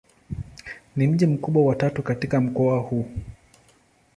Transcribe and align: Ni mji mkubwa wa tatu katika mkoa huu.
Ni 0.95 1.07
mji 1.07 1.25
mkubwa 1.27 1.65
wa 1.65 1.75
tatu 1.75 2.03
katika 2.03 2.41
mkoa 2.41 2.79
huu. 2.79 3.05